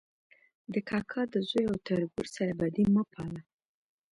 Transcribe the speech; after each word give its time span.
د 0.73 0.75
کاکا 0.89 1.21
د 1.33 1.35
زوی 1.49 1.63
او 1.71 1.75
تربور 1.87 2.25
سره 2.35 2.51
بدي 2.59 2.85
مه 2.93 3.03
پاله 3.13 3.41